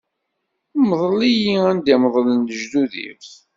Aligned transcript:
Mḍel-iyi 0.87 1.55
anda 1.71 1.89
i 1.93 1.95
meḍlen 2.01 2.41
lejdud-iw. 2.47 3.19